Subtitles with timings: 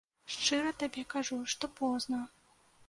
[0.35, 2.25] Шчыра табе скажу, што позна!